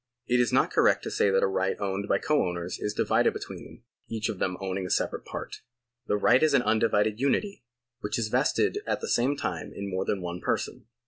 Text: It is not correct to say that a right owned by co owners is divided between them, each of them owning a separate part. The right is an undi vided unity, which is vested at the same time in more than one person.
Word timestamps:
It 0.25 0.39
is 0.39 0.51
not 0.51 0.71
correct 0.73 1.03
to 1.03 1.11
say 1.11 1.29
that 1.29 1.43
a 1.43 1.47
right 1.47 1.79
owned 1.79 2.07
by 2.07 2.17
co 2.17 2.43
owners 2.47 2.79
is 2.79 2.91
divided 2.95 3.33
between 3.33 3.65
them, 3.65 3.83
each 4.07 4.29
of 4.29 4.39
them 4.39 4.57
owning 4.59 4.83
a 4.83 4.89
separate 4.89 5.25
part. 5.25 5.57
The 6.07 6.17
right 6.17 6.41
is 6.41 6.55
an 6.55 6.63
undi 6.63 6.87
vided 6.87 7.19
unity, 7.19 7.63
which 7.99 8.17
is 8.17 8.29
vested 8.29 8.79
at 8.87 9.01
the 9.01 9.07
same 9.07 9.37
time 9.37 9.71
in 9.71 9.91
more 9.91 10.03
than 10.05 10.19
one 10.19 10.41
person. 10.41 10.87